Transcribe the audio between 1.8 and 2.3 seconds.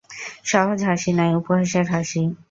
হাসি।